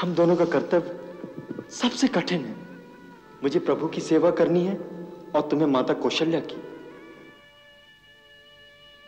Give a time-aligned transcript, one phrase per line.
[0.00, 0.98] हम दोनों का कर्तव्य
[1.70, 2.56] सबसे कठिन है।
[3.42, 4.74] मुझे प्रभु की सेवा करनी है
[5.34, 6.62] और तुम्हें माता कौशल्या की।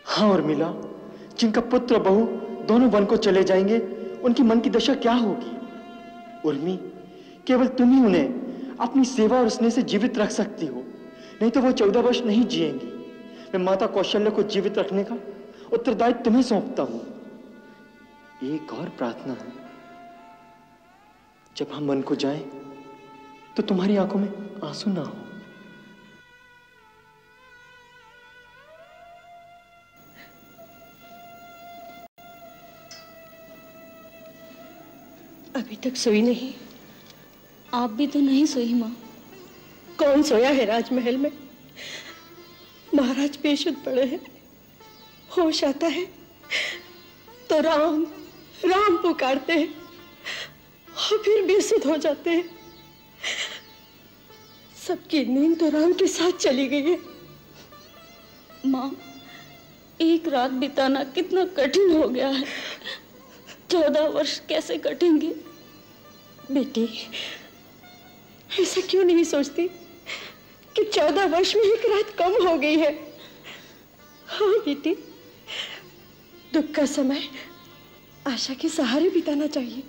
[0.05, 0.73] हाँ और मिला,
[1.39, 2.25] जिनका पुत्र बहू
[2.65, 3.79] दोनों वन को चले जाएँगे,
[4.23, 5.57] उनकी मन की दशा क्या होगी?
[6.49, 6.79] उर्मी,
[7.47, 10.83] केवल तुम ही उन्हें अपनी सेवा और स्नेह से जीवित रख सकती हो,
[11.41, 12.93] नहीं तो वो चौदह वर्ष नहीं जिएँगी।
[13.53, 15.17] मैं माता कौशल्या को जीवित रखने का
[15.73, 17.01] उत्तरदायित्व तुम्हें सौंपता हूँ।
[18.43, 19.70] एक और प्रार्थना है।
[21.57, 22.51] जब हम मन को जाएँ
[23.57, 25.17] तो तुम्हारी आँखों में आँसू ना हो।
[35.55, 36.53] अभी तक सोई नहीं।
[37.73, 38.97] आप भी तो नहीं सोई माँ।
[39.99, 41.31] कौन सोया है राजमहल में?
[42.95, 44.21] महाराज बेशुद्ध पड़े हैं।
[45.37, 46.05] होश आता है।
[47.49, 48.03] तो राम
[48.65, 49.80] राम पुकारते हैं।
[51.01, 52.49] और फिर बेसुध हो जाते हैं।
[54.87, 56.97] सबकी नींद तो राम के साथ चली गई है।
[58.65, 58.91] माँ,
[60.01, 62.45] एक रात बिताना कितना कठिन हो गया है।
[63.71, 65.29] चौदह वर्ष कैसे कटेंगे?
[66.51, 66.87] बेटी,
[68.61, 69.67] ऐसा क्यों नहीं सोचती
[70.75, 72.91] कि चौदह वर्ष में एक रात कम हो गई है?
[74.27, 74.93] हाँ बेटी,
[76.53, 77.23] दुख का समय
[78.27, 79.83] आशा के सहारे बिताना चाहिए।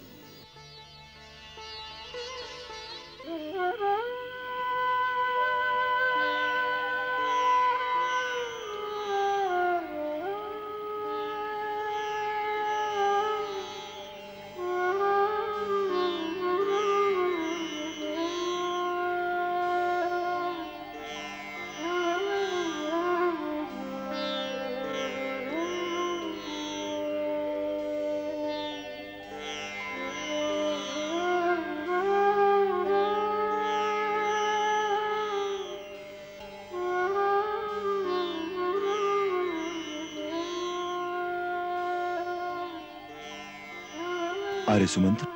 [44.83, 45.27] आर्य सुमंत्र।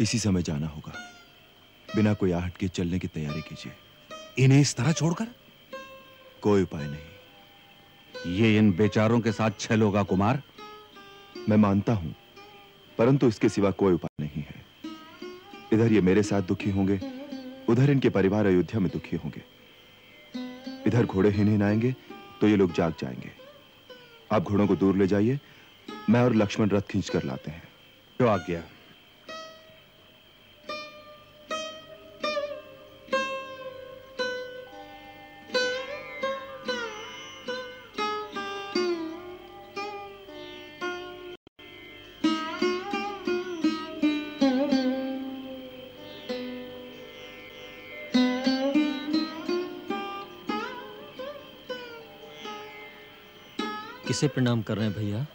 [0.00, 0.92] इसी समय जाना होगा।
[1.88, 5.26] बिना कोई आहट के चलने की तैयारी कीजिए। इन्हें इस तरह छोड़कर?
[6.42, 10.42] कोई उपाय नहीं। ये इन बेचारों के साथ छल होगा कुमार।
[11.48, 12.14] मैं मानता हूँ
[12.98, 14.64] परंतु इसके सिवा कोई उपाय नहीं है।
[15.72, 17.00] इधर ये मेरे साथ दुखी होंगे
[17.68, 19.42] उधर इनके परिवार अयोध्या में दुखी होंगे।
[20.96, 21.94] इधर घोड़े हिन आएँगे
[22.40, 23.30] तो ये लोग जाग जाएँगे।
[24.32, 25.38] आप घोड़ों को दूर ले जाइए,
[26.10, 27.62] मैं और लक्ष्मण रथ खींच कर लाते हैं।
[28.18, 28.62] तो आ गया।
[54.16, 55.26] किसे प्रणाम कर रहे हैं भैया?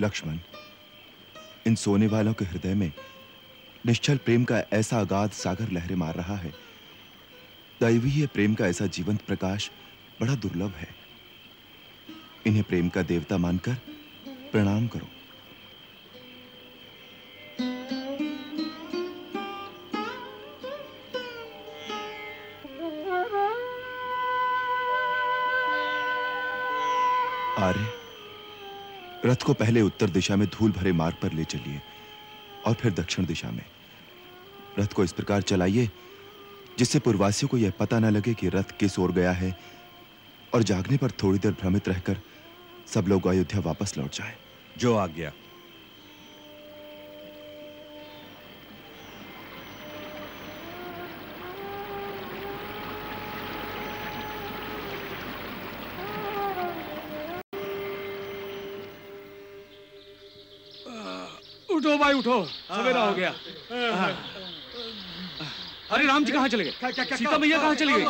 [0.00, 0.38] लक्ष्मण,
[1.66, 2.92] इन सोने वालों के हृदय में
[3.86, 6.50] निश्चल प्रेम का ऐसा अगाध सागर लहरें मार रहा है।
[7.80, 9.70] दैवीय प्रेम का ऐसा जीवंत प्रकाश
[10.20, 10.94] बड़ा दुर्लभ है।
[12.46, 13.74] इन्हें प्रेम का देवता मानकर
[14.52, 15.08] प्रणाम करो।
[29.40, 31.80] रथ को पहले उत्तर दिशा में धूल भरे मार्ग पर ले चलिए
[32.66, 33.64] और फिर दक्षिण दिशा में।
[34.78, 35.90] रथ को इस प्रकार चलाइए,
[36.78, 39.58] जिससे पूर्वासियों को यह पता न लगे कि रथ किस ओर गया है
[40.54, 42.20] और जागने पर थोड़ी देर भ्रमित रहकर
[42.86, 44.36] सब लोग अयोध्या वापस लौट जाए।
[44.78, 45.32] जो आ गया।
[61.90, 62.44] उठो भाई उठो?
[62.70, 63.30] सवेरा हो गया।
[65.90, 66.72] अरे राम जी कहाँ चले गए?
[67.16, 68.04] सीता मैया कहाँ चले गए?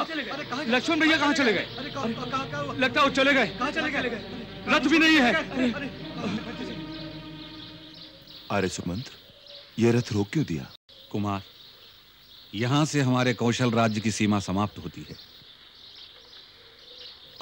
[0.68, 1.66] लक्ष्मण भैया कहाँ चले गए?
[2.78, 3.46] लगता है वो चले गए।
[4.68, 5.32] रथ भी नहीं है।
[8.52, 9.12] आर्य सुमंत्र
[9.78, 10.70] यह रथ रोक क्यों दिया?
[11.12, 11.42] कुमार
[12.54, 15.16] यहाँ से हमारे कौशल राज्य की सीमा समाप्त होती है।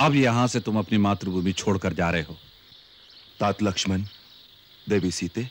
[0.00, 2.36] अब यहाँ से तुम अपनी मातृभूमि छोड़कर जा रहे हो।
[3.40, 4.04] तात लक्ष्मण
[4.86, 5.48] देवी सीते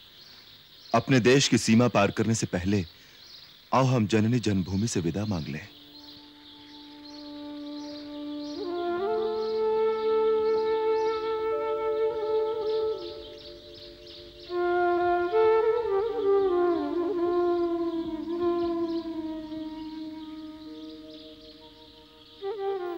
[0.97, 2.85] अपने देश की सीमा पार करने से पहले,
[3.73, 5.67] आओ हम जननी जन्मभूमि से विदा मांग लें।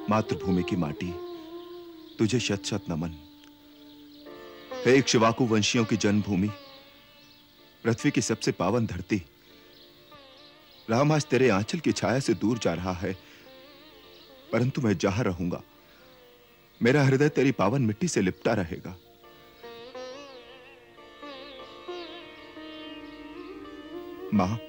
[0.09, 1.11] मातृभूमि की माटी,
[2.19, 3.11] तुझे शत शत नमन।
[4.85, 6.49] हे इक्ष्वाकु वंशियों की जन्मभूमि
[7.89, 9.17] पृथ्वी की सबसे पावन धरती।
[10.87, 13.13] राम आज तेरे आंचल की छाया से दूर जा रहा है,
[14.51, 15.61] परंतु मैं जहाँ रहूँगा,
[16.81, 18.95] मेरा हृदय तेरी पावन मिट्टी से लिपटा रहेगा।
[24.33, 24.59] माँ,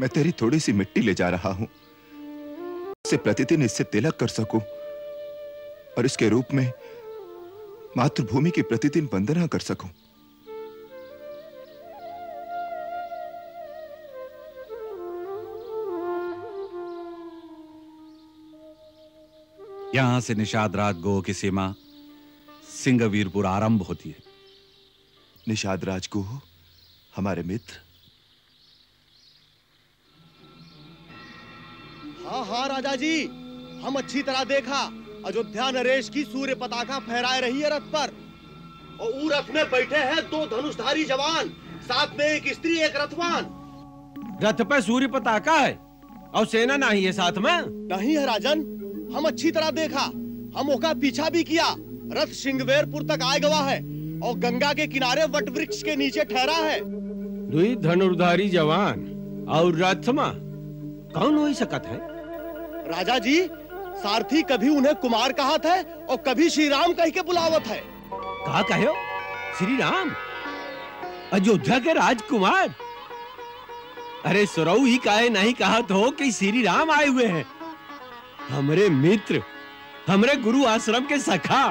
[0.00, 1.68] मैं तेरी थोड़ी सी मिट्टी ले जा रहा हूँ
[3.04, 4.60] से प्रतिदिन इससे तिलक कर सकूँ,
[5.98, 6.70] और इसके रूप में
[7.96, 9.90] मातृभूमि की प्रतिदिन वंदना कर सकूँ।
[19.98, 21.74] यहाँ से निषाद राज गोह की सीमा
[22.72, 24.22] सिंगवीरपुर आरंभ होती है।
[25.48, 26.20] निषाद राज को
[27.16, 27.80] हमारे मित्र।
[32.26, 33.24] हाँ हाँ राजा जी
[33.82, 34.80] हम अच्छी तरह देखा
[35.26, 38.14] अयोध्या नरेश की सूर्य पताका फहराए रही है रथ पर।
[39.00, 41.48] और ऊ रथ में बैठे हैं दो धनुषधारी जवान
[41.82, 43.42] साथ में एक स्त्री एक रथवान।
[44.44, 45.74] रथ पर सूर्य पताका है
[46.34, 48.77] और सेना नहीं है साथ में। नहीं है राजन।
[49.14, 50.04] हम अच्छी तरह देखा
[50.56, 51.74] हम ओका पीछा भी किया।
[52.12, 53.78] रथ सिंगवेरपुर तक आए गवा है
[54.20, 56.80] और गंगा के किनारे वट वृक्ष के नीचे ठहरा है।
[57.50, 60.30] दुई धनुर्धारी जवान और रथमा
[61.14, 61.98] कौन हो सकत है?
[62.88, 63.40] राजा जी
[63.98, 65.74] सारथी कभी उन्हें कुमार कहा था
[66.04, 67.82] और कभी श्री राम कह के बुलावत है।
[68.14, 68.94] कहा कहो
[69.58, 70.10] श्री राम
[71.32, 72.74] अयोध्या के राजकुमार?
[74.26, 77.44] अरे सुरऊ ही काहे नहीं कहा तो कि श्री राम आए हुए हैं।
[78.48, 79.42] हमरे मित्र
[80.08, 81.62] हमरे गुरु आश्रम के सखा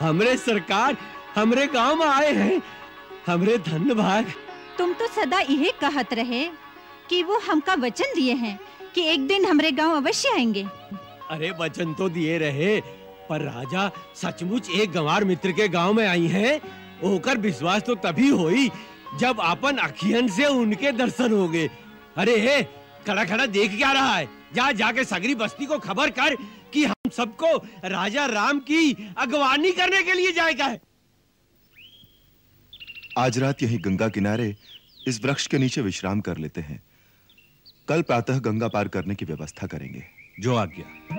[0.00, 0.96] हमरे सरकार
[1.34, 2.60] हमरे गाँव में आए हैं
[3.26, 4.32] हमरे धन्य भाग
[4.78, 6.44] तुम तो सदा यही कहत रहे
[7.08, 8.58] कि वो हमका वचन दिए हैं
[8.94, 10.62] कि एक दिन हमरे गाँव अवश्य आएँगे।
[11.30, 12.80] अरे वचन तो दिए रहे
[13.28, 16.60] पर राजा सचमुच एक गंवार मित्र के गाँव में आई हैं
[17.02, 18.70] होकर विश्वास तो तभी हुई
[19.20, 21.68] जब अपन अखियन से उनके दर्शन हो गए।
[22.16, 22.62] अरे हे
[23.06, 24.28] खड़ा खड़ा देख क्या रहा है?
[24.54, 26.36] जा जाके सगरी बस्ती को खबर कर
[26.72, 30.80] कि हम सबको राजा राम की अगवानी करने के लिए जाएगा है?
[33.18, 34.56] आज रात यही गंगा किनारे
[35.08, 36.82] इस वृक्ष के नीचे विश्राम कर लेते हैं।
[37.88, 40.04] कल प्रातः गंगा पार करने की व्यवस्था करेंगे।
[40.40, 41.17] जो आज्ञा।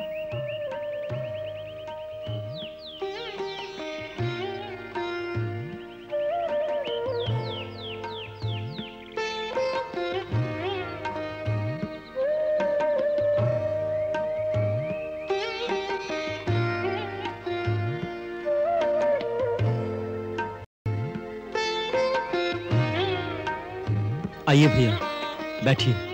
[24.59, 24.97] आइए भैया
[25.63, 26.08] बैठिए।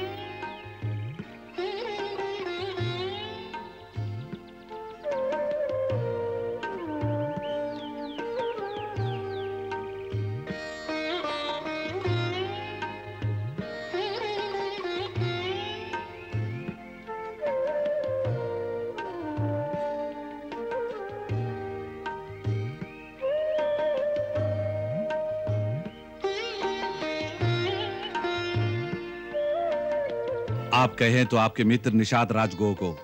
[31.15, 32.99] कहें तो आपके मित्र निषाद राजगो को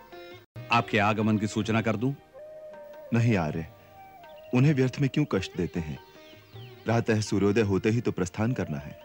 [0.72, 2.16] आपके आगमन की सूचना कर दूँ?
[3.14, 3.68] नहीं आ आर्य
[4.54, 6.00] उन्हें व्यर्थ में क्यों कष्ट देते हैं?
[6.86, 9.00] प्रातः सूर्योदय होते ही तो प्रस्थान करना है।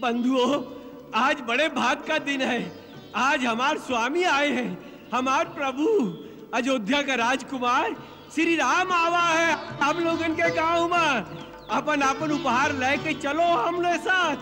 [0.00, 0.73] बंधुओं
[1.16, 2.84] आज बड़े भाग का दिन है।
[3.16, 4.78] आज हमार स्वामी आए हैं।
[5.14, 5.84] हमार प्रभु,
[6.54, 7.94] अयोध्या का राजकुमार,
[8.34, 11.20] श्री राम आवा है। हम लोगन के गाँव में।
[11.70, 14.36] अपन अपन उपहार लेके चलो हम लोग साथ।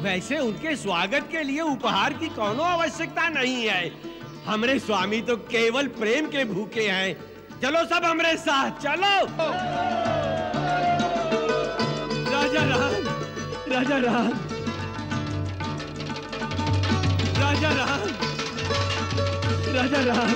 [0.00, 3.92] वैसे उनके स्वागत के लिए उपहार की कोनो आवश्यकता नहीं है।
[4.46, 7.16] हमरे स्वामी तो केवल प्रेम के भूखे हैं।
[7.60, 9.26] चलो सब हमरे साथ, चलो।
[12.30, 13.04] राजा राम
[13.72, 14.57] राजा राम।
[17.58, 18.02] राजा राम।
[19.74, 20.30] राजा राम।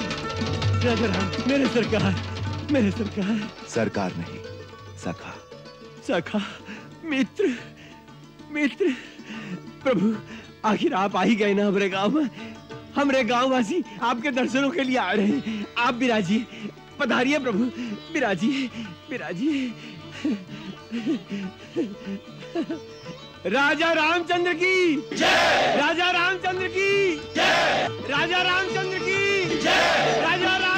[0.85, 2.15] राजा राम मेरे सरकार
[2.73, 4.39] मेरे सरकार। सरकार नहीं
[4.99, 5.35] सखा।
[6.09, 6.41] सखा
[7.05, 7.55] मित्र
[8.53, 8.91] मित्र।
[9.85, 10.15] प्रभु
[10.65, 12.29] आखिर आप आ ही गए ना हमारे गाँव में?
[12.97, 16.47] हमारे गाँव वासी आपके दर्शनों के लिए आ रहे हैं। आप विराजिए
[17.01, 17.65] पधारिए प्रभु।
[18.13, 18.67] विराजिए
[19.11, 19.73] विराजिए
[23.47, 30.72] राजा रामचंद्र की। जय राजा रामचंद्र की। जय राजा रामचंद्र की। जय राजा रामचंद्र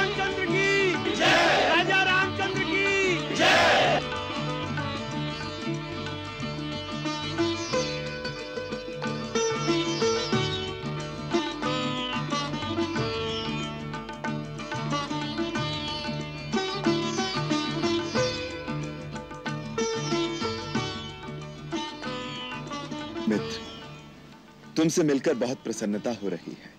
[24.85, 26.69] तुमसे मिलकर बहुत प्रसन्नता हो रही है।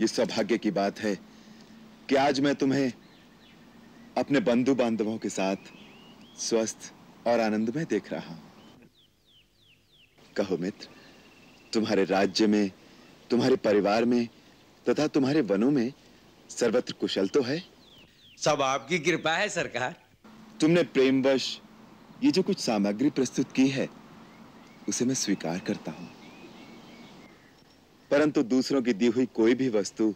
[0.00, 1.14] ये सौभाग्य की बात है
[2.08, 2.92] कि आज मैं तुम्हें
[4.18, 5.70] अपने बंधु बांधवों के साथ
[6.38, 6.92] स्वस्थ
[7.26, 8.42] और आनंद में देख रहा हूँ।
[10.36, 10.88] कहो मित्र
[11.72, 12.70] तुम्हारे राज्य में
[13.30, 14.28] तुम्हारे परिवार में
[14.86, 15.92] तथा तुम्हारे वनों में
[16.50, 17.62] सर्वत्र कुशल तो है?
[18.38, 19.96] सब आपकी कृपा है सरकार।
[20.60, 21.58] तुमने प्रेमवश
[22.24, 23.88] ये जो कुछ सामग्री प्रस्तुत की है
[24.88, 26.19] उसे मैं स्वीकार करता हूँ।
[28.10, 30.14] परंतु दूसरों की दी हुई कोई भी वस्तु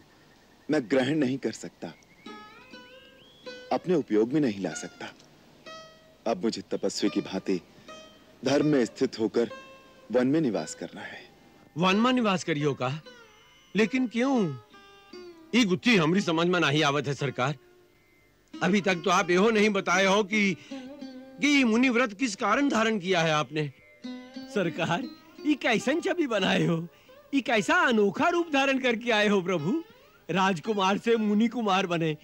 [0.71, 1.93] मैं ग्रहण नहीं कर सकता।
[3.71, 5.13] अपने उपयोग में नहीं ला सकता।
[6.27, 7.61] अब मुझे तपस्वी की भांति
[8.45, 9.49] धर्म में स्थित होकर
[10.11, 11.29] वन में निवास करना है।
[11.77, 13.01] वन में निवास करियो का?
[13.75, 14.57] लेकिन क्यों?
[15.55, 17.55] ये गुत्थी हमारी समझ में नहीं आवत है सरकार।
[18.63, 20.57] अभी तक तो आप यो नहीं बताए हो कि
[21.41, 23.71] कि मुनि व्रत किस कारण धारण किया है आपने?
[24.55, 25.03] सरकार
[25.45, 26.87] ये कैसन छवि बनाए हो?
[27.35, 29.71] ये कैसा अनोखा रूप धारण करके आए हो प्रभु।
[30.29, 32.15] राजकुमार से मुनि कुमार बने।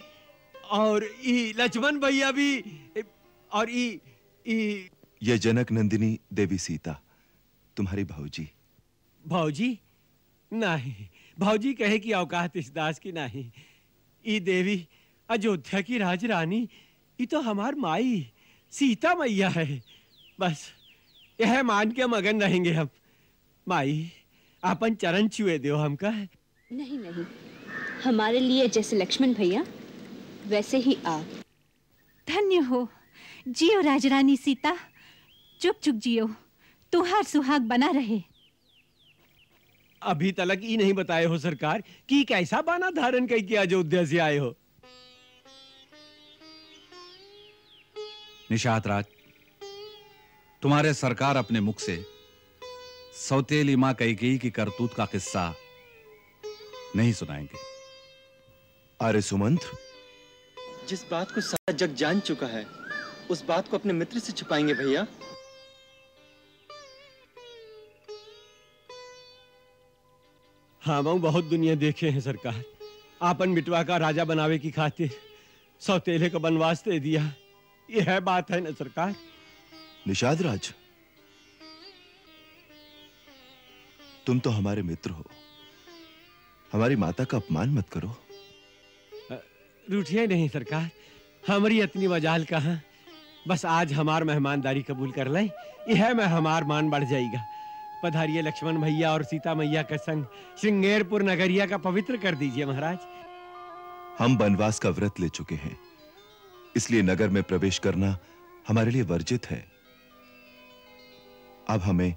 [0.72, 2.63] और ये लक्ष्मण भैया भी
[3.51, 4.00] और ये
[4.46, 4.89] ये
[5.22, 6.94] यह जनक नंदिनी देवी सीता
[7.77, 8.48] तुम्हारी भाऊजी।
[9.24, 9.80] भाऊजी?
[10.51, 11.08] नहीं
[11.39, 13.51] भाऊजी कहे कि औकात इस दास की नहीं।
[14.25, 14.88] ई देवी
[15.30, 16.62] अयोध्या की राजरानी
[17.20, 18.32] ये तो हमार माई
[18.74, 19.82] सीता मैया है।
[20.39, 20.68] बस
[21.39, 22.89] यह मान के मगन रहेंगे हम।
[23.68, 24.12] माई
[24.63, 26.10] अपन चरण छुए दो हमका
[26.72, 27.25] नहीं नहीं।
[28.03, 29.65] हमारे लिए जैसे लक्ष्मण भैया
[30.48, 31.25] वैसे ही आप।
[32.27, 32.88] धन्य हो।
[33.48, 34.77] जियो राजरानी सीता
[35.62, 36.36] चुप चुप जियो।
[36.94, 38.22] तुहार सुहाग बना रहे।
[40.01, 44.18] अभी तलक ई नहीं बताए हो सरकार कि कैसा बाना धारण कई के अयोध्या से
[44.18, 44.56] आए हो।
[48.51, 49.06] निशात राज
[50.62, 52.11] तुम्हारे सरकार अपने मुख से
[53.13, 55.53] सौतेली माँ कैकेयी की करतूत का किस्सा
[56.96, 57.58] नहीं सुनाएँगे।
[59.00, 59.60] अरे सुमंत।
[60.89, 62.65] जिस बात को सारा जग जान चुका है
[63.30, 65.06] उस बात को अपने मित्र से छुपाएँगे भैया।
[70.82, 72.63] हाँ मैं बहुत दुनिया देखे हैं सरकार।
[73.22, 75.10] आपन बिटवा का राजा बनावे की खातिर
[75.82, 77.34] सौतेले को बनवास दे दिया।
[77.89, 79.15] ये है बात है ना सरकार?
[80.08, 80.74] निषाद राज
[84.25, 85.25] तुम तो हमारे मित्र हो।
[86.74, 88.16] हमारी माता का अपमान मत करो।
[89.92, 90.90] रूठिए नहीं सरकार।
[91.48, 92.80] हमारी इतनी मजाल कहा?
[93.48, 95.50] बस आज हमार मेहमानदारी कबूल कर लें।
[95.90, 97.44] यह में हमार मान बढ़ जाएगा।
[98.04, 100.25] पधारिए लक्ष्मण भैया और सीता मैया का संग
[100.58, 102.98] श्रृंगेरपुर नगरिया का पवित्र कर दीजिए महाराज।
[104.20, 105.78] हम वनवास का व्रत ले चुके हैं।
[106.75, 108.18] इसलिए नगर में प्रवेश करना
[108.68, 109.72] हमारे लिए वर्जित है।
[111.70, 112.16] अब हमें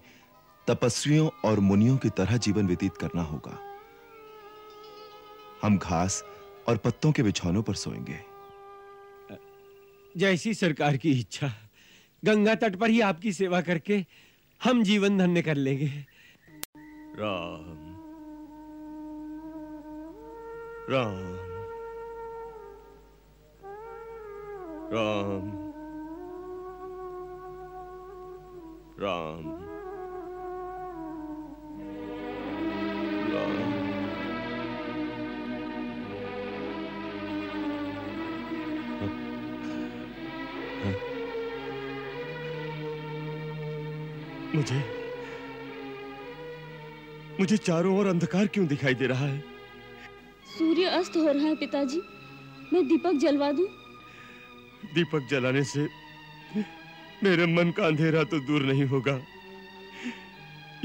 [0.69, 3.79] तपस्वियों और मुनियों की तरह जीवन व्यतीत करना होगा।
[5.63, 6.25] हम घास
[6.69, 8.21] और पत्तों के बिछौनों पर सोएँगे।
[10.17, 11.53] जैसी सरकार की इच्छा
[12.25, 14.07] गंगा तट पर ही आपकी सेवा करके
[14.65, 16.07] हम जीवन धन्य कर लेंगे।
[17.19, 17.95] राम।
[20.91, 21.35] राम।
[24.93, 25.65] राम। राम।
[29.01, 29.64] राम
[44.55, 44.83] मुझे?
[47.41, 49.39] मुझे चारों ओर अंधकार क्यों दिखाई दे रहा है?
[50.59, 52.01] सूर्य अस्त हो रहा है पिताजी।
[52.73, 53.67] मैं दीपक जलवा दूँ?
[54.95, 55.89] दीपक जलाने से
[57.25, 59.15] मेरे मन का अंधेरा तो दूर नहीं होगा।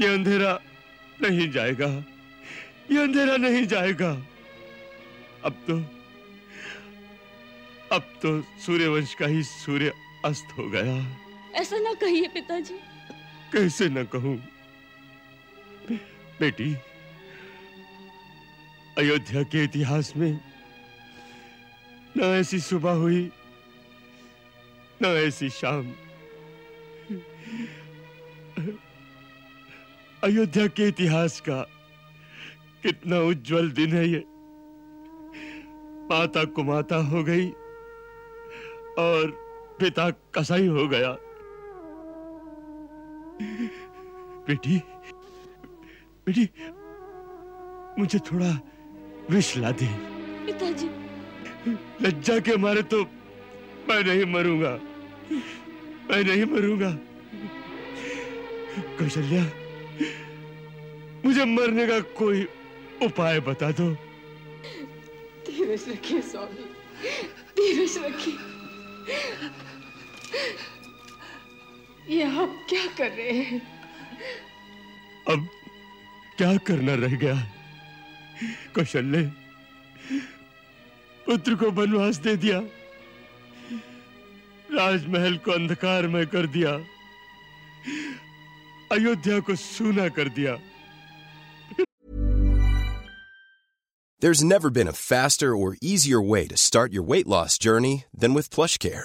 [0.00, 0.52] ये अंधेरा
[1.22, 1.88] नहीं जाएगा।
[2.90, 4.10] ये अंधेरा नहीं जाएगा।
[5.44, 5.78] अब तो
[7.96, 9.92] अब तो सूर्यवंश का ही सूर्य
[10.24, 10.96] अस्त हो गया।
[11.54, 12.74] ऐसा ना कहिए पिताजी।
[13.52, 14.36] कैसे न कहूँ?
[16.40, 16.74] बेटी,
[18.98, 20.40] अयोध्या के इतिहास में
[22.16, 23.30] न ऐसी सुबह हुई,
[25.02, 25.92] न ऐसी शाम।
[30.24, 31.60] अयोध्या के इतिहास का
[32.82, 34.24] कितना उज्जवल दिन है ये।
[36.10, 37.48] माता कुमाता हो गई
[38.98, 39.30] और
[39.80, 41.16] पिता कसाई हो गया।
[43.40, 44.76] बेटी
[46.26, 46.48] बेटी
[47.98, 48.50] मुझे थोड़ा
[49.30, 49.86] विष ला दे।
[50.46, 50.88] पिताजी।
[52.02, 53.02] लज्जा के मारे तो
[53.88, 54.72] मैं नहीं मरूँगा।
[56.10, 56.90] मैं नहीं मरूँगा।
[58.98, 59.44] कौशल्या
[61.24, 62.46] मुझे मरने का कोई
[63.02, 63.90] उपाय बता दो।
[65.46, 66.64] धीरज रखिए स्वामी।
[67.56, 68.36] धीरज रखिए।
[72.08, 73.60] ये आप क्या कर रहे हैं
[75.28, 75.48] अब
[76.38, 77.34] क्या करना रह गया
[78.74, 79.22] कौशल्य
[81.26, 82.58] पुत्र को वनवास दे दिया
[84.72, 86.72] राजमहल को अंधकार में कर दिया
[88.92, 90.58] अयोध्या को सूना कर दिया
[94.22, 98.34] There's never been a faster or easier way to start your weight loss journey than
[98.34, 99.04] with PlushCare.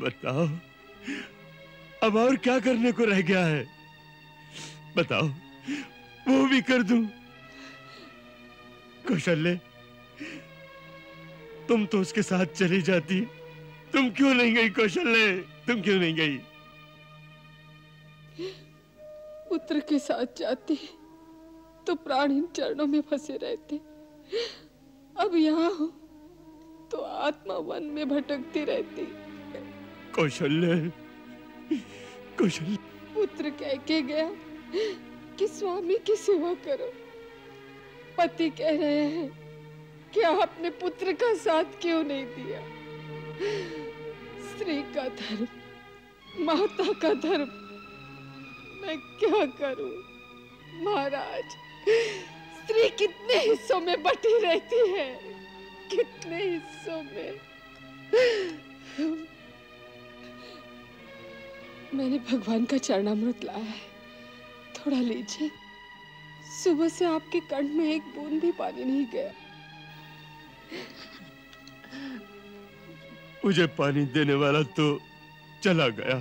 [0.00, 0.46] बताओ।
[2.02, 3.66] अब और क्या करने को रह गया है?
[4.96, 5.26] बताओ,
[6.28, 7.02] वो भी कर दूँ?
[9.08, 9.60] कौशल्य,
[11.68, 13.20] तुम तो उसके साथ चली जाती।
[13.92, 15.32] तुम क्यों नहीं गई कौशल्य?
[15.66, 16.36] तुम क्यों नहीं गई?
[19.48, 20.76] पुत्र के साथ जाती
[21.86, 23.76] तो प्राण इन चरणों में फंसे रहते।
[25.16, 25.86] अब यहाँ हो
[26.92, 29.06] तो आत्मा वन में भटकती रहती।
[30.18, 30.92] कौशल्य
[32.38, 32.76] कौशल्य।
[33.14, 34.30] पुत्र कह के गया
[35.38, 36.90] कि स्वामी की सेवा करो।
[38.16, 39.28] पति कह रहे हैं
[40.14, 42.60] कि आपने पुत्र का साथ क्यों नहीं दिया?
[44.48, 45.46] स्त्री का धर्म,
[46.40, 47.48] माता का धर्म,
[48.82, 49.94] मैं क्या करूँ?
[50.82, 51.56] महाराज,
[52.58, 55.08] स्त्री कितने हिस्सों में बटी रहती है?
[55.90, 57.30] कितने हिस्सों में?
[61.94, 63.80] मैंने भगवान का चरणामृत लाया है।
[64.76, 65.50] थोड़ा लीजिए।
[66.54, 69.30] सुबह से आपके कंठ में एक बूंद भी पानी नहीं गया।
[73.44, 74.86] मुझे पानी देने वाला तो
[75.62, 76.18] चला गया।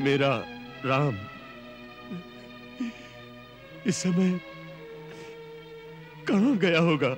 [0.00, 0.32] मेरा
[0.84, 1.18] राम,
[3.86, 4.40] इस समय
[6.28, 7.14] कहाँ गया होगा?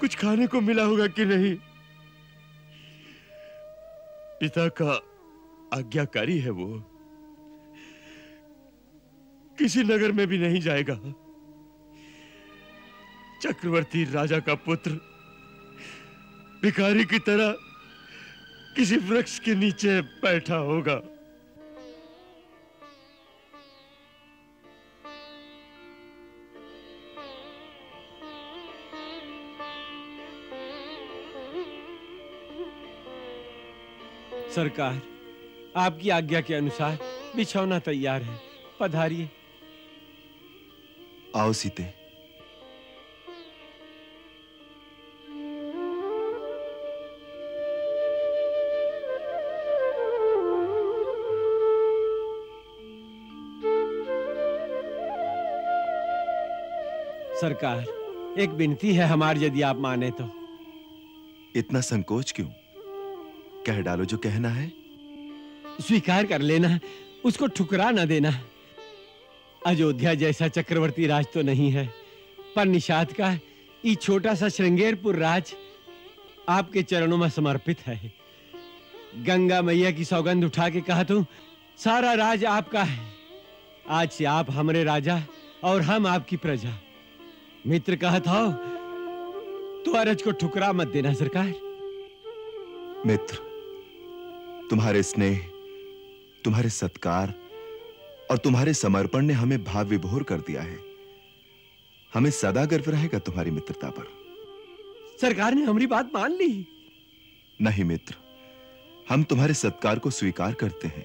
[0.00, 1.54] कुछ खाने को मिला होगा कि नहीं?
[4.44, 4.92] पिता का
[5.78, 6.78] आज्ञाकारी है वो।
[9.58, 10.94] किसी नगर में भी नहीं जाएगा।
[13.42, 14.90] चक्रवर्ती राजा का पुत्र
[16.62, 17.52] भिखारी की तरह
[18.76, 21.13] किसी वृक्ष के नीचे बैठा होगा।
[34.54, 35.02] सरकार
[35.76, 36.98] आपकी आज्ञा के अनुसार
[37.36, 38.40] बिछौना तैयार है।
[38.80, 39.30] पधारिए।
[41.36, 41.82] आओ सीते।
[57.40, 57.86] सरकार
[58.40, 60.30] एक विनती है हमारी यदि आप माने तो।
[61.56, 62.48] इतना संकोच क्यों?
[63.66, 64.72] कह डालो जो कहना है।
[65.80, 66.78] स्वीकार कर लेना
[67.24, 68.32] उसको ठुकरा न देना।
[69.66, 71.86] अयोध्या जैसा चक्रवर्ती राज तो नहीं है
[72.56, 73.32] पर निषाद का
[73.84, 75.54] ये छोटा सा श्रृंगेरपुर राज
[76.48, 78.12] आपके चरणों में समर्पित है।
[79.26, 81.24] गंगा मैया की सौगंध उठा के कहा तू
[81.78, 82.98] सारा राज आपका है।
[83.90, 85.22] आज से आप हमारे राजा
[85.64, 86.78] और हम आपकी प्रजा।
[87.66, 88.40] मित्र कहा था
[89.84, 91.52] तो अरज को ठुकरा मत देना सरकार।
[93.06, 93.38] मित्र
[94.70, 95.38] तुम्हारे स्नेह
[96.44, 97.32] तुम्हारे सत्कार
[98.30, 100.78] और तुम्हारे समर्पण ने हमें भाव विभोर कर दिया है।
[102.12, 104.06] हमें सदा गर्व रहेगा तुम्हारी मित्रता पर।
[105.20, 106.66] सरकार ने हमारी बात मान ली।
[107.60, 108.14] नहीं मित्र
[109.08, 111.04] हम तुम्हारे सत्कार को स्वीकार करते हैं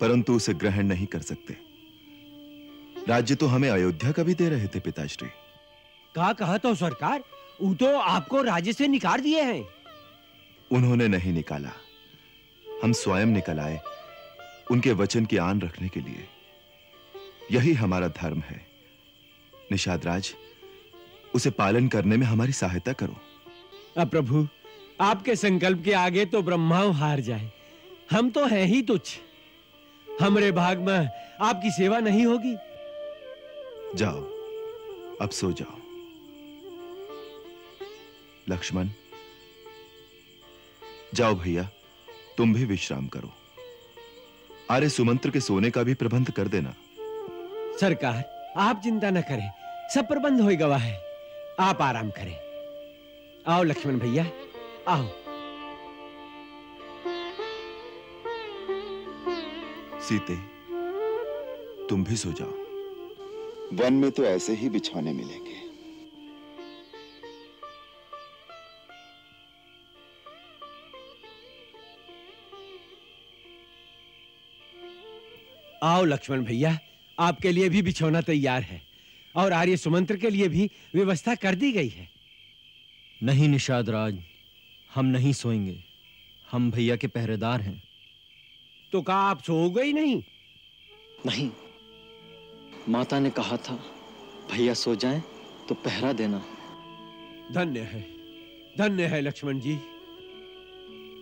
[0.00, 1.56] परंतु उसे ग्रहण नहीं कर सकते।
[3.08, 5.28] राज्य तो हमें अयोध्या का भी दे रहे थे पिताश्री।
[6.14, 7.22] कहा कहा तो सरकार
[7.62, 9.62] वो तो आपको राज्य से निकाल दिए हैं।
[10.70, 11.72] उन्होंने नहीं निकाला।
[12.82, 13.80] हम स्वयं निकल आए
[14.70, 16.28] उनके वचन की आन रखने के लिए।
[17.52, 18.66] यही हमारा धर्म है।
[19.72, 20.34] निषाद राज
[21.34, 23.16] उसे पालन करने में हमारी सहायता करो।
[23.96, 24.48] अब प्रभु
[25.00, 27.52] आपके संकल्प के आगे तो ब्रह्मा हार जाए।
[28.10, 29.18] हम तो हैं ही तुच्छ।
[30.22, 31.08] हमरे भाग में
[31.40, 32.56] आपकी सेवा नहीं होगी।
[33.96, 34.20] जाओ
[35.22, 35.76] अब सो जाओ।
[38.48, 38.88] लक्ष्मण
[41.14, 41.68] जाओ भैया।
[42.40, 43.32] तुम भी विश्राम करो।
[44.70, 46.74] आर्य सुमंत्र के सोने का भी प्रबंध कर देना।
[47.80, 49.50] सरकार आप चिंता न करें।
[49.94, 51.04] सब प्रबंध होएगा वह है।
[51.60, 52.36] आप आराम करें।
[53.48, 54.30] आओ लक्ष्मण भैया
[54.88, 55.08] आओ।
[60.00, 60.36] सीते
[61.86, 62.52] तुम भी सो जाओ।
[63.76, 65.69] वन में तो ऐसे ही बिछौने मिलेंगे।
[75.82, 76.78] आओ लक्ष्मण भैया
[77.18, 78.82] आपके लिए भी बिछौना तैयार है
[79.36, 82.08] और आर्य सुमंत्र के लिए भी व्यवस्था कर दी गई है।
[83.22, 84.18] नहीं निषाद राज
[84.94, 85.84] हम नहीं सोएँगे।
[86.50, 87.82] हम भैया के पहरेदार हैं।
[88.92, 90.22] तो कहा आप सोओगे ही नहीं?
[91.26, 91.50] नहीं।
[92.88, 93.74] माता ने कहा था
[94.52, 95.22] भैया सो जाएँ
[95.68, 96.44] तो पहरा देना।
[97.52, 98.00] धन्य है
[98.78, 99.74] धन्य है लक्ष्मण जी।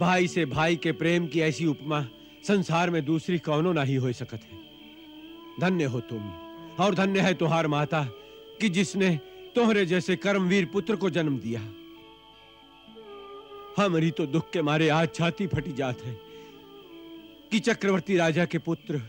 [0.00, 2.08] भाई से भाई के प्रेम की ऐसी उपमा
[2.46, 4.58] संसार में दूसरी कौनो नहीं हो सकत है।
[5.60, 6.30] धन्य हो तुम,
[6.80, 8.02] और धन्य है तुहार माता,
[8.60, 9.16] कि जिसने
[9.54, 11.60] तोहरे जैसे कर्मवीर पुत्र को जन्म दिया।
[13.78, 16.14] हमारी तो दुख के मारे आज छाती फटी जात है,
[17.50, 19.02] कि चक्रवर्ती राजा के पुत्र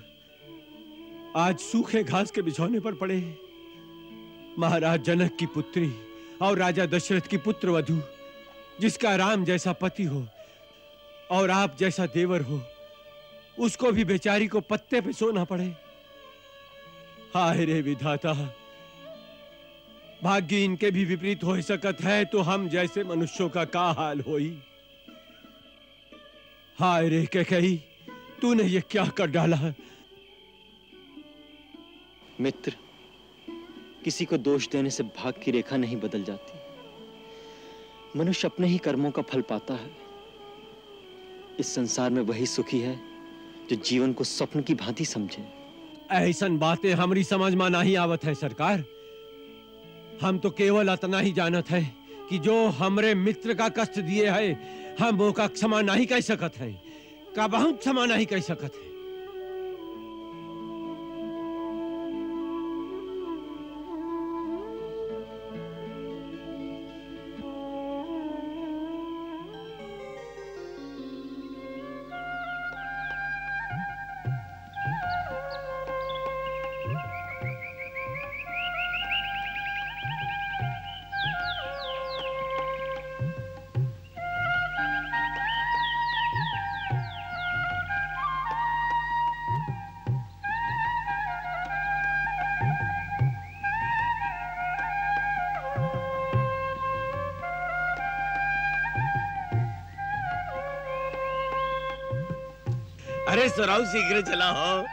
[1.35, 3.37] आज सूखे घास के बिछौने पर पड़े हैं।
[4.59, 5.91] महाराज जनक की पुत्री
[6.41, 7.99] और राजा दशरथ की पुत्र वधु,
[8.81, 10.25] जिसका राम जैसा पति हो,
[11.31, 12.61] और आप जैसा देवर हो
[13.60, 15.65] उसको भी बेचारी को पत्ते पे सोना पड़े।
[17.34, 18.34] हाय रे विधाता,
[20.24, 24.62] भाग्य इनके भी विपरीत हो सकत है तो हम जैसे मनुष्यों का का हाल होई?
[26.80, 27.76] हाय रे के कही,
[28.41, 29.74] तूने ये क्या कर डाला?
[32.39, 32.74] मित्र,
[34.04, 36.58] किसी को दोष देने से भाग की रेखा नहीं बदल जाती।
[38.19, 39.91] मनुष्य अपने ही कर्मों का फल पाता है।
[41.60, 43.09] इस संसार में वही सुखी है
[43.69, 45.47] जो जीवन को स्वप्न की भांति समझे।
[46.12, 48.84] ऐसा बातें हमारी समझ में नहीं आवत है, सरकार।
[50.21, 51.95] हम तो केवल इतना ही जानत है
[52.29, 54.60] कि जो हमरे मित्र का कष्ट दिए है,
[54.99, 56.82] हम वो का क्षमा नहीं कह सकते है।
[57.36, 58.88] का बहुत क्षमा नहीं कह सकते है?
[103.60, 104.86] सुराव शीघ्र चला हो।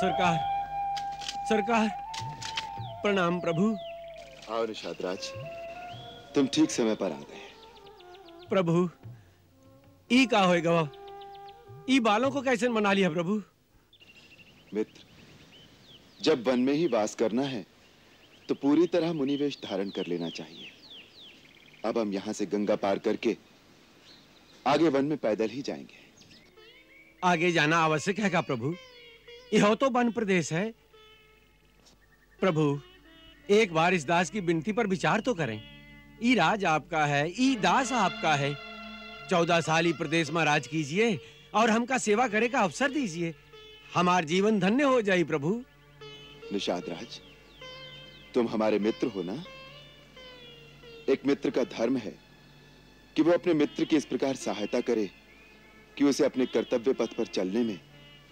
[0.00, 0.38] सरकार
[1.48, 1.88] सरकार
[3.02, 3.74] प्रणाम प्रभु।
[4.50, 5.26] आओ निषाद राज
[6.34, 8.88] तुम ठीक समय पर आ गए। प्रभु
[10.10, 10.88] ई का होएगा?
[11.90, 13.42] ई बालों को कैसे मना लिया प्रभु?
[14.74, 15.04] मित्र
[16.20, 17.64] जब वन में ही वास करना है
[18.48, 20.70] तो पूरी तरह मुनिवेश धारण कर लेना चाहिए।
[21.84, 23.36] अब हम यहाँ से गंगा पार करके
[24.66, 26.06] आगे वन में पैदल ही जाएँगे।
[27.24, 28.74] आगे जाना आवश्यक है का प्रभु?
[29.54, 30.68] यह तो वन प्रदेश है।
[32.40, 32.80] प्रभु
[33.48, 35.60] एक बार इस दास की विनती पर विचार तो करें।
[36.22, 38.54] ई राज आपका है, ई दास आपका है।
[39.30, 41.18] चौदह साल ही प्रदेश में राज कीजिए
[41.54, 43.34] और हमका सेवा करे का अवसर दीजिए।
[43.94, 45.54] हमार जीवन धन्य हो जाए प्रभु।
[46.52, 47.20] निषाद राज,
[48.34, 49.42] तुम हमारे मित्र हो ना?
[51.08, 52.14] एक मित्र का धर्म है
[53.16, 55.10] कि वो अपने मित्र की इस प्रकार सहायता करे
[55.96, 57.78] कि उसे अपने कर्तव्य पथ पर चलने में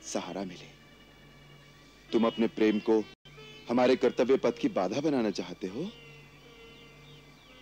[0.04, 0.74] सहारा मिले।
[2.12, 3.02] तुम अपने प्रेम को
[3.68, 5.90] हमारे कर्तव्य पथ की बाधा बनाना चाहते हो?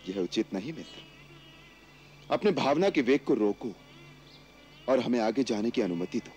[0.08, 1.02] यह उचित नहीं, मित्र।
[2.30, 3.72] अपने भावना के वेग को रोको
[4.88, 6.32] और हमें आगे जाने की अनुमति दो।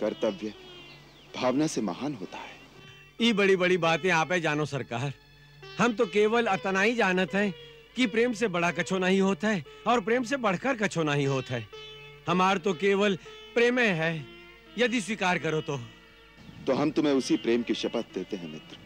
[0.00, 0.54] कर्तव्य
[1.36, 2.52] भावना से महान होता है।
[3.20, 5.12] ई बड़ी बड़ी बातें आप है जानो सरकार।
[5.78, 7.50] हम तो केवल अतना ही जानत है
[7.96, 11.54] कि प्रेम से बड़ा कछो नहीं होता है और प्रेम से बढ़कर कछो नहीं होता
[11.54, 11.68] है।
[12.28, 13.16] हमार तो केवल
[13.54, 14.26] प्रेम है,
[14.78, 15.80] यदि स्वीकार करो तो।
[16.66, 18.76] तो हम तुम्हें उसी प्रेम की शपथ देते हैं मित्र।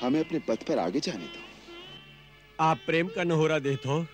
[0.00, 1.44] हमें अपने पथ पर आगे जाने दो।
[2.60, 4.06] आप प्रेम का नहोरा देते हो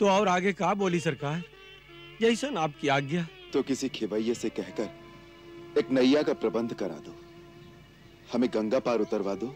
[0.00, 1.42] तो और आगे का बोली सरकार?
[2.20, 7.14] जैसन आपकी आज्ञा। तो किसी खिवैये से कहकर एक नैया का प्रबंध करा दो।
[8.32, 9.46] हमें गंगा पार उतरवा दो।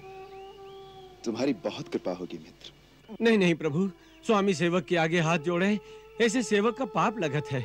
[1.24, 2.72] तुम्हारी बहुत कृपा होगी मित्र।
[3.20, 3.88] नहीं नहीं प्रभु।
[4.26, 5.78] स्वामी सेवक के आगे हाथ जोड़े।
[6.20, 7.64] ऐसे सेवक का पाप लगत है।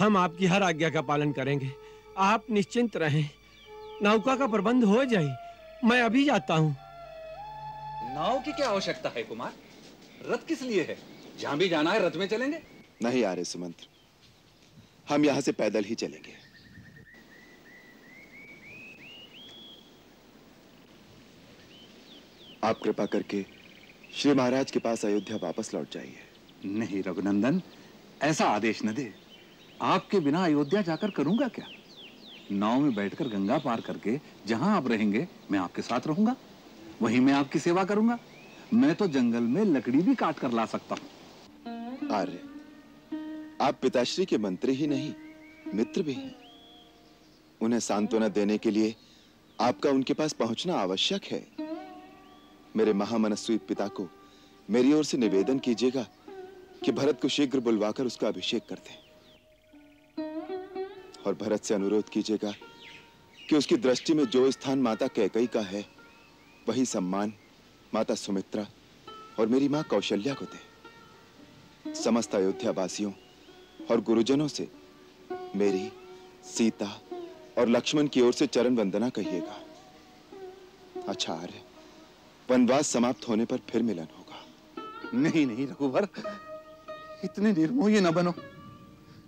[0.00, 1.70] हम आपकी हर आज्ञा का पालन करेंगे।
[2.18, 3.28] आप निश्चिंत रहें।
[4.04, 5.36] नौका का प्रबंध हो जाए
[5.84, 6.76] मैं अभी जाता हूँ।
[8.14, 9.52] नाव की क्या आवश्यकता है कुमार?
[10.30, 10.96] रथ किस लिए है?
[11.40, 12.62] जहाँ भी जाना है रथ में चलेंगे?
[13.02, 13.86] नहीं आ रहे सुमंत्र।
[15.08, 16.32] हम यहाँ से पैदल ही चलेंगे।
[22.64, 23.44] आप कृपा करके
[24.14, 26.18] श्री महाराज के पास अयोध्या वापस लौट जाइए।
[26.64, 27.62] नहीं रघुनंदन
[28.22, 29.12] ऐसा आदेश न दे।
[29.82, 31.66] आपके बिना अयोध्या जाकर करूँगा क्या?
[32.52, 36.36] नाव में बैठकर गंगा पार करके जहाँ आप रहेंगे, मैं आपके साथ रहूँगा।
[37.02, 38.18] वहीं मैं आपकी सेवा करूँगा।
[38.74, 42.40] मैं तो जंगल में लकड़ी भी काट कर ला सकता हूँ। आर्य,
[43.60, 45.12] आप पिताश्री के मंत्री ही नहीं,
[45.74, 46.34] मित्र भी हैं।
[47.60, 48.94] उन्हें सांत्वना देने के लिए
[49.58, 51.46] आपका उनके पास पहुँचना आवश्यक है।
[52.76, 54.08] मेरे महामनस्वी पिता को
[54.68, 56.06] मेरी ओर से निवेदन कीजिएगा
[56.84, 59.03] कि भरत को शीघ्र बुलवाकर उसका अभिषेक कर दें।
[61.26, 62.52] और भरत से अनुरोध कीजिएगा
[63.48, 65.84] कि उसकी दृष्टि में जो स्थान माता कैकई का है,
[66.68, 67.32] वही सम्मान
[67.94, 68.66] माता सुमित्रा
[69.38, 73.12] और मेरी माँ कौशल्या को दे। समस्त अयोध्या वासियों
[73.90, 74.68] और गुरुजनों से
[75.56, 75.90] मेरी,
[76.44, 77.00] सीता
[77.58, 79.60] और लक्ष्मण की ओर से चरण वंदना कहिएगा।
[81.08, 81.62] अच्छा आर्य,
[82.50, 86.08] वनवास समाप्त होने पर फिर मिलन होगा। नहीं नहीं, रघुवर,
[87.24, 88.34] इतने निर्मोही न बनो।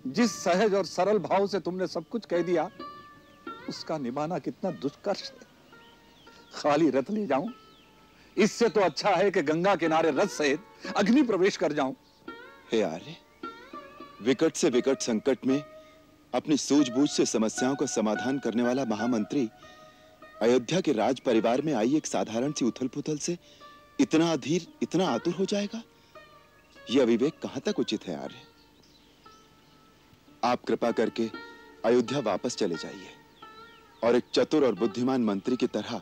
[0.07, 2.69] जिस सहज और सरल भाव से तुमने सब कुछ कह दिया,
[3.69, 5.45] उसका निभाना कितना दुष्कर्ष है।
[6.53, 7.53] खाली रथ ले जाऊँ।
[8.37, 11.95] इससे तो अच्छा है कि गंगा किनारे रथ सहित अग्नि प्रवेश कर जाऊँ।
[12.71, 13.15] हे आर्य,
[14.21, 15.61] विकट से विकट संकट में
[16.33, 19.49] अपनी सूझबूझ से समस्याओं का समाधान करने वाला महामंत्री
[20.41, 23.37] अयोध्या के राज परिवार में आई एक साधारण सी उथल पुथल से
[23.99, 25.81] इतना अधीर, इतना आतुर हो जाएगा?
[26.91, 28.35] यह अविवेक कहाँ तक उचित है आर्य?
[30.43, 31.29] आप कृपा करके
[31.85, 33.09] अयोध्या वापस चले जाइए।
[34.03, 36.01] और एक चतुर और बुद्धिमान मंत्री की तरह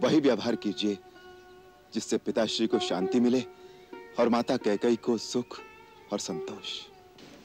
[0.00, 0.98] वही व्यवहार कीजिए,
[1.94, 3.40] जिससे पिताश्री को शांति मिले
[4.18, 5.58] और माता कैकई को सुख
[6.12, 6.80] और संतोष।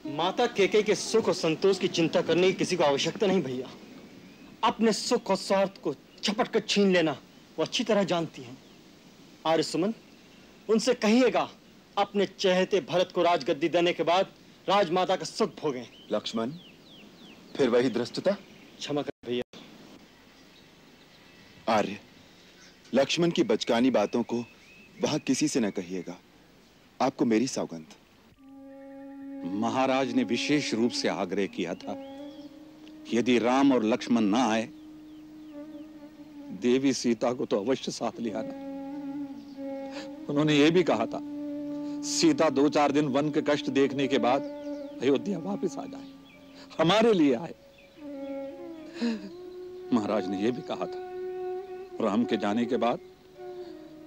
[0.06, 3.68] माता केके के सुख और संतोष की चिंता करने की किसी को आवश्यकता नहीं भैया।
[4.64, 7.12] अपने सुख और स्वार्थ को छपट कर छीन लेना
[7.58, 8.56] वो अच्छी तरह जानती हैं।
[9.46, 9.94] आर्य सुमन
[10.68, 11.48] उनसे कहिएगा,
[11.98, 14.26] अपने चहेते भरत को राजगद्दी देने के बाद
[14.68, 16.50] राजमाता का सुख भोगें। लक्ष्मण
[17.56, 18.32] फिर वही दृष्टता?
[18.78, 19.42] क्षमा कर भैया।
[21.68, 21.98] आर्य
[22.94, 24.44] लक्ष्मण की बचकानी बातों को
[25.02, 26.16] वहाँ किसी से न कहिएगा।
[27.00, 27.86] आपको मेरी सौगंध
[29.54, 31.96] महाराज ने विशेष रूप से आग्रह किया था
[33.14, 34.68] यदि राम और लक्ष्मण ना आए
[36.60, 38.54] देवी सीता को तो अवश्य साथ ले आना।
[40.28, 41.18] उन्होंने यह भी कहा था
[42.04, 44.42] सीता दो चार दिन वन के कष्ट देखने के बाद
[45.02, 46.06] अयोध्या वापस आ जाए।
[46.78, 47.54] हमारे लिए आए।
[49.92, 51.08] महाराज ने यह भी कहा था।
[52.00, 52.98] राम के जाने के बाद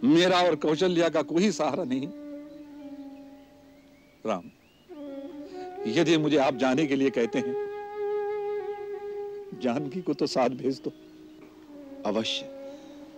[0.03, 2.07] मेरा और कौशल्या का कोई सहारा नहीं।
[4.25, 4.49] राम
[5.89, 7.55] यदि मुझे आप जाने के लिए कहते हैं
[9.63, 10.91] जानकी को तो साथ भेज दो।
[12.05, 12.49] अवश्य।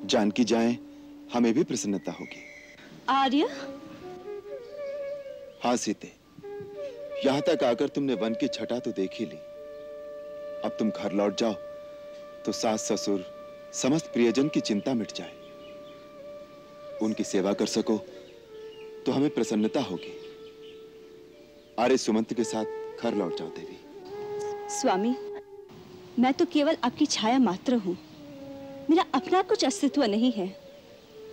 [0.06, 0.78] जानकी जाए
[1.34, 2.44] हमें भी प्रसन्नता होगी।
[3.10, 3.50] आर्य
[5.66, 6.08] हाँ सीते
[7.26, 9.38] यहाँ तक आकर तुमने वन की छटा तो देख ही ली।
[10.66, 11.54] अब तुम घर लौट जाओ
[12.46, 13.24] तो सास ससुर
[13.74, 15.32] समस्त प्रियजन की चिंता मिट जाए।
[17.02, 17.98] उनकी सेवा कर सको
[19.06, 20.14] तो हमें प्रसन्नता होगी।
[21.80, 23.78] आर्य सुमंत के साथ घर लौट जाओ देवी।
[24.72, 25.16] स्वामी,
[26.20, 27.98] मैं तो केवल आपकी छाया मात्र हूँ।
[28.90, 30.48] मेरा अपना कुछ अस्तित्व नहीं है।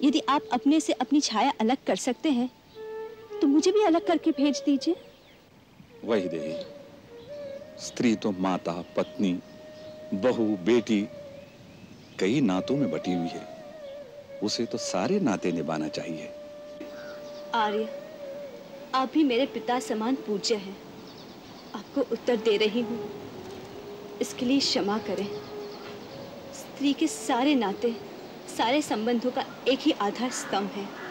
[0.05, 2.51] यदि आप अपने से अपनी छाया अलग कर सकते हैं
[3.43, 4.97] तो मुझे भी अलग करके भेज दीजिए।
[6.05, 6.55] वही देवी
[7.79, 9.33] स्त्री तो माता पत्नी
[10.15, 11.01] बहू बेटी
[12.21, 13.47] कई नातों में बटी हुई है।
[14.43, 16.31] उसे तो सारे नाते निभाना चाहिए।
[17.55, 17.89] आर्य
[18.95, 20.77] आप भी मेरे पिता समान पूज्य हैं।
[21.75, 23.11] आपको उत्तर दे रही हूँ।
[24.21, 25.27] इसके लिए क्षमा करें।
[26.55, 27.97] स्त्री के सारे नाते
[28.57, 31.02] सारे संबंधों का एक ही आधार स्तंभ है।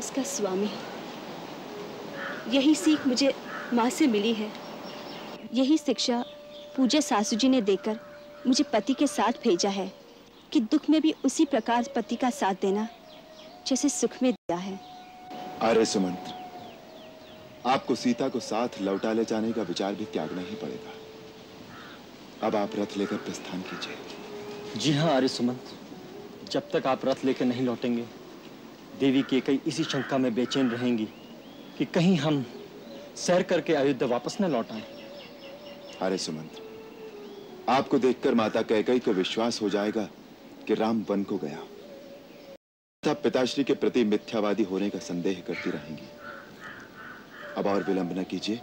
[0.00, 0.70] उसका स्वामी।
[2.48, 3.32] यही सीख मुझे
[3.74, 4.50] माँ से मिली है।
[5.54, 6.24] यही शिक्षा
[6.76, 7.98] पूज्य सासू जी ने देकर
[8.46, 9.90] मुझे पति के साथ भेजा है
[10.52, 12.86] कि दुख में भी उसी प्रकार पति का साथ देना
[13.66, 14.78] जैसे सुख में दिया है।
[15.62, 16.38] आर्य सुमंत्र
[17.66, 20.92] आपको सीता को साथ लौटा ले जाने का विचार भी त्यागना ही पड़ेगा।
[22.46, 25.64] अब आप रथ लेकर प्रस्थान कीजिए। जी हाँ आर्य सुमंत
[26.50, 28.04] जब तक आप रथ लेकर नहीं लौटेंगे
[29.00, 31.08] देवी के कई इसी शंका में बेचैन रहेंगी
[31.78, 32.44] कि कहीं हम
[33.16, 34.82] सैर करके अयोध्या वापस न लौट आए।
[36.02, 36.68] अरे सुमंत्र
[37.68, 40.08] आपको देखकर माता कैकई को विश्वास हो जाएगा
[40.66, 41.62] कि राम वन को गया।
[43.02, 46.08] तब पिताश्री के प्रति मिथ्यावादी होने का संदेह करती रहेंगी।
[47.56, 48.60] अब और विलंब न कीजिए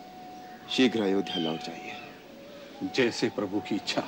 [0.70, 4.04] शीघ्र अयोध्या लौट जाइए। जैसे प्रभु की इच्छा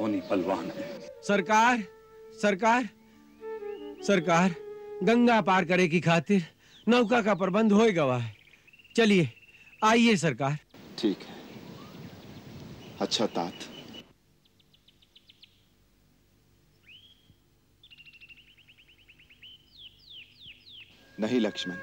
[0.00, 0.90] होनी बलवान है।
[1.22, 1.82] सरकार
[2.42, 2.88] सरकार
[4.06, 4.54] सरकार।
[5.02, 6.46] गंगा पार करे की खातिर।
[6.88, 8.24] नौका का प्रबंध होएगा वह।
[8.96, 9.28] चलिए,
[9.84, 10.58] आइए सरकार।
[10.98, 11.40] ठीक है।
[13.00, 13.68] अच्छा तात।
[21.20, 21.76] नहीं लक्ष्मण,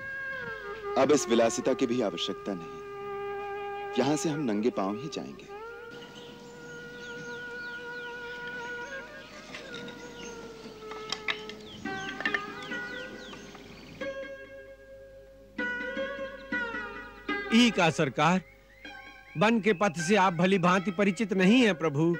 [0.97, 5.58] अब इस विलासिता की भी आवश्यकता नहीं। यहाँ से हम नंगे पाँव ही जाएँगे।
[17.59, 18.41] ई का सरकार।
[19.37, 22.17] वन के पथ से आप भली भांति परिचित नहीं है प्रभु।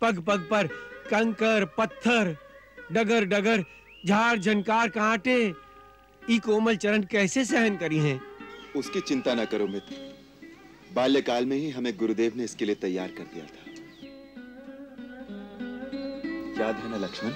[0.00, 0.66] पग पग पर
[1.10, 2.36] कंकर पत्थर
[2.92, 3.64] डगर डगर
[4.06, 5.52] झाड़ झनकार कांटे
[6.30, 8.20] ई कोमल चरण कैसे सहन करी हैं?
[8.76, 10.16] उसकी चिंता न करो मित्र।
[10.94, 13.68] बाल्यकाल में ही हमें गुरुदेव ने इसके लिए तैयार कर दिया था।
[16.62, 17.32] याद है ना लक्ष्मण?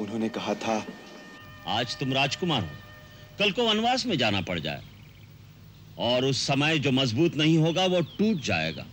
[0.00, 0.86] उन्होंने कहा था
[1.66, 2.70] आज तुम राजकुमार हो।
[3.38, 4.91] कल को वनवास में जाना पड़ जाए।
[5.98, 8.86] और उस समय जो मज़बूत नहीं होगा वो टूट जाएगा।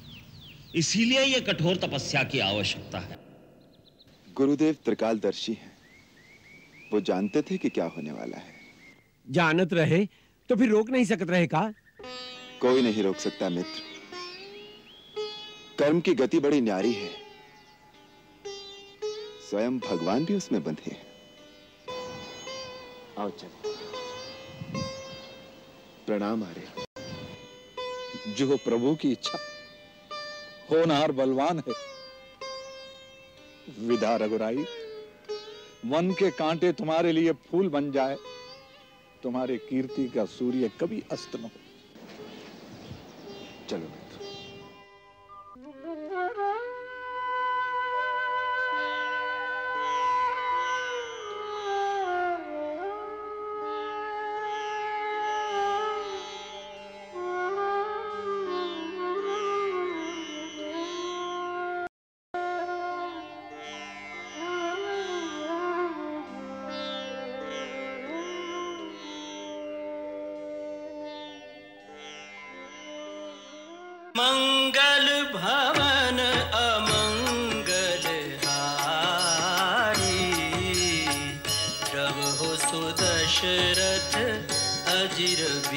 [0.76, 3.18] इसीलिए यह कठोर तपस्या की आवश्यकता है।
[4.34, 5.78] गुरुदेव त्रिकालदर्शी हैं।
[6.94, 8.54] वो जानते थे कि क्या होने वाला है।
[9.30, 10.06] जानत रहे
[10.50, 11.74] तो फिर रोक नहीं सकत रहे का?
[12.62, 13.82] कोई नहीं रोक सकता मित्र।
[15.80, 17.10] कर्म की गति बड़ी न्यारी है।
[19.50, 21.02] स्वयं भगवान भी उसमें बंधे हैं।
[23.20, 23.74] आओ चलो।
[26.08, 26.89] प्रणाम आर्य।
[28.28, 29.40] जो प्रभु की इच्छा।
[30.72, 31.74] होनहार बलवान है।
[33.80, 34.66] विदा रघुराई,
[35.86, 38.18] वन के कांटे तुम्हारे लिए फूल बन जाए।
[39.24, 41.52] तुम्हारे कीर्ति का सूर्य कभी अस्त न हो।
[43.70, 44.09] चलो।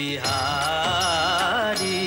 [0.02, 2.00] बिहारी।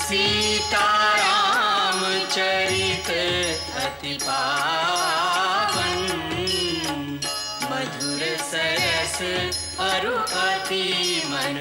[0.00, 2.00] सीताराम
[2.34, 3.08] चरित
[3.84, 5.98] अति पावन
[7.70, 9.18] मधुर सरस
[9.90, 10.16] अरु
[10.46, 10.86] अति
[11.26, 11.56] मन